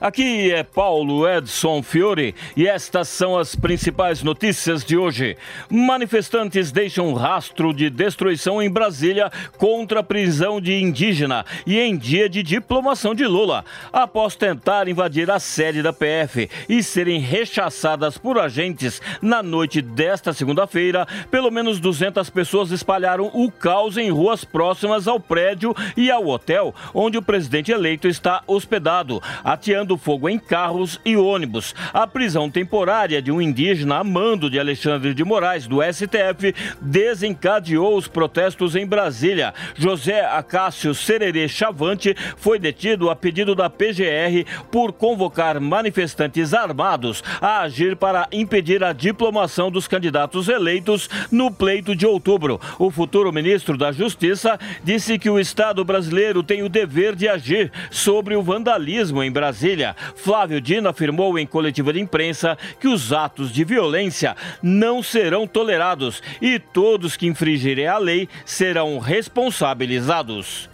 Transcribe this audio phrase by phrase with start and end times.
[0.00, 5.36] Aqui é Paulo Edson Fiore e estas são as principais notícias de hoje.
[5.68, 12.30] Manifestantes deixam rastro de destruição em Brasília contra a prisão de indígena e em dia
[12.30, 18.38] de diplomação de Lula, após tentar invadir a sede da PF e serem rechaçadas por
[18.38, 21.06] agentes na noite desta segunda-feira.
[21.30, 26.74] Pelo menos 200 pessoas espalharam o caos em ruas próximas ao prédio e ao hotel
[26.94, 31.74] onde o presidente eleito está hospedado, ateando do fogo em carros e ônibus.
[31.92, 37.96] A prisão temporária de um indígena a mando de Alexandre de Moraes, do STF, desencadeou
[37.96, 39.52] os protestos em Brasília.
[39.74, 47.62] José Acácio Sererê Chavante foi detido a pedido da PGR por convocar manifestantes armados a
[47.62, 52.60] agir para impedir a diplomação dos candidatos eleitos no pleito de outubro.
[52.78, 57.72] O futuro ministro da Justiça disse que o Estado brasileiro tem o dever de agir
[57.90, 59.79] sobre o vandalismo em Brasília.
[59.80, 59.96] Brasília.
[60.14, 66.22] Flávio Dino afirmou em coletiva de imprensa que os atos de violência não serão tolerados
[66.40, 70.68] e todos que infringirem a lei serão responsabilizados.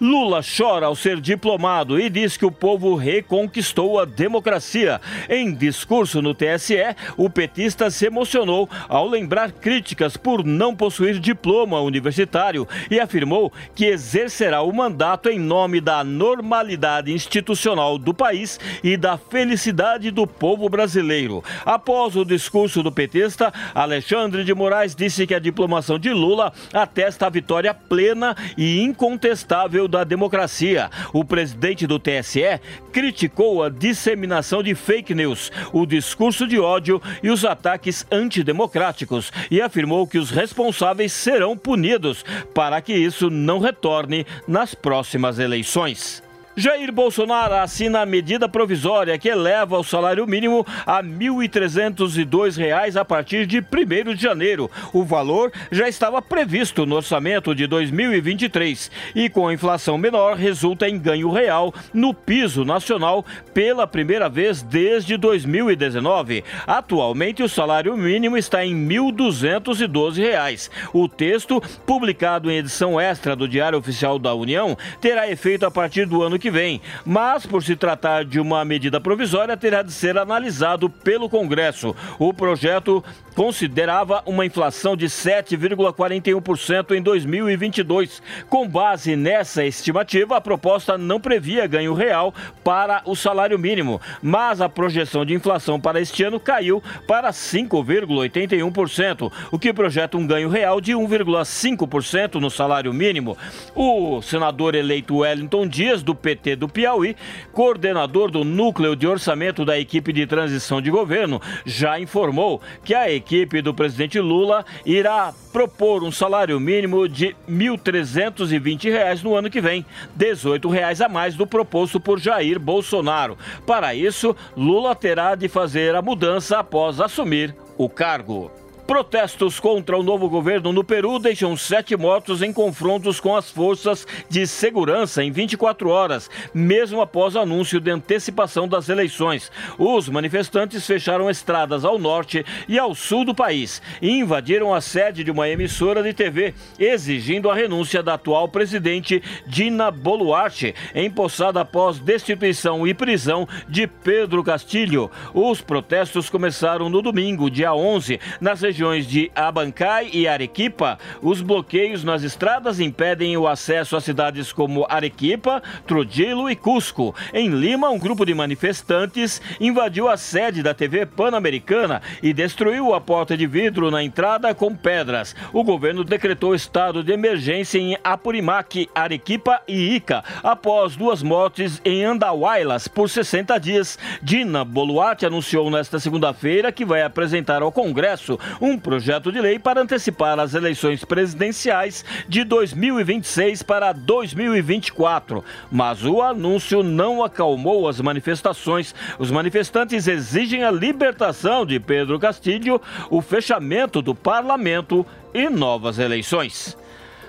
[0.00, 5.00] Lula chora ao ser diplomado e diz que o povo reconquistou a democracia.
[5.28, 11.80] Em discurso no TSE, o petista se emocionou ao lembrar críticas por não possuir diploma
[11.80, 18.96] universitário e afirmou que exercerá o mandato em nome da normalidade institucional do país e
[18.96, 21.42] da felicidade do povo brasileiro.
[21.64, 27.26] Após o discurso do petista, Alexandre de Moraes disse que a diplomação de Lula atesta
[27.26, 30.90] a vitória plena e incontestável da democracia.
[31.12, 32.60] O presidente do TSE
[32.92, 39.60] criticou a disseminação de fake news, o discurso de ódio e os ataques antidemocráticos e
[39.60, 42.24] afirmou que os responsáveis serão punidos
[42.54, 46.23] para que isso não retorne nas próximas eleições.
[46.56, 53.04] Jair Bolsonaro assina a medida provisória que eleva o salário mínimo a R$ 1.302 a
[53.04, 54.70] partir de 1 de janeiro.
[54.92, 60.88] O valor já estava previsto no orçamento de 2023 e, com a inflação menor, resulta
[60.88, 66.44] em ganho real no piso nacional pela primeira vez desde 2019.
[66.68, 70.70] Atualmente, o salário mínimo está em R$ 1.212.
[70.92, 76.06] O texto, publicado em edição extra do Diário Oficial da União, terá efeito a partir
[76.06, 79.90] do ano que que vem, mas por se tratar de uma medida provisória, terá de
[79.90, 81.96] ser analisado pelo Congresso.
[82.18, 83.02] O projeto
[83.34, 88.22] considerava uma inflação de 7,41% em 2022.
[88.48, 94.60] Com base nessa estimativa, a proposta não previa ganho real para o salário mínimo, mas
[94.60, 100.50] a projeção de inflação para este ano caiu para 5,81%, o que projeta um ganho
[100.50, 103.34] real de 1,5% no salário mínimo.
[103.74, 107.16] O senador eleito Wellington Dias, do PT, PT do Piauí,
[107.52, 113.10] coordenador do núcleo de orçamento da equipe de transição de governo, já informou que a
[113.10, 119.60] equipe do presidente Lula irá propor um salário mínimo de R$ 1.320 no ano que
[119.60, 119.86] vem,
[120.16, 123.38] 18 reais a mais do proposto por Jair Bolsonaro.
[123.64, 128.63] Para isso, Lula terá de fazer a mudança após assumir o cargo.
[128.86, 134.06] Protestos contra o novo governo no Peru deixam sete mortos em confrontos com as forças
[134.28, 139.50] de segurança em 24 horas, mesmo após anúncio de antecipação das eleições.
[139.78, 145.24] Os manifestantes fecharam estradas ao norte e ao sul do país e invadiram a sede
[145.24, 151.98] de uma emissora de TV, exigindo a renúncia da atual presidente Dina Boluarte, empossada após
[151.98, 155.10] destituição e prisão de Pedro Castilho.
[155.32, 161.40] Os protestos começaram no domingo, dia 11, nas regiões regiões de Abancay e Arequipa, os
[161.40, 167.14] bloqueios nas estradas impedem o acesso a cidades como Arequipa, Trujillo e Cusco.
[167.32, 173.00] Em Lima, um grupo de manifestantes invadiu a sede da TV Pan-Americana e destruiu a
[173.00, 175.36] porta de vidro na entrada com pedras.
[175.52, 182.04] O governo decretou estado de emergência em Apurimac, Arequipa e Ica, após duas mortes em
[182.04, 183.96] Andahuaylas por 60 dias.
[184.20, 189.82] Dina Boluarte anunciou nesta segunda-feira que vai apresentar ao Congresso um projeto de lei para
[189.82, 195.44] antecipar as eleições presidenciais de 2026 para 2024.
[195.70, 198.94] Mas o anúncio não acalmou as manifestações.
[199.18, 202.80] Os manifestantes exigem a libertação de Pedro Castilho,
[203.10, 206.74] o fechamento do parlamento e novas eleições.